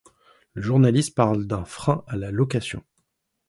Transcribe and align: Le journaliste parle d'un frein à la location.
Le 0.55 0.63
journaliste 0.63 1.13
parle 1.13 1.45
d'un 1.45 1.63
frein 1.63 2.03
à 2.07 2.17
la 2.17 2.31
location. 2.31 2.83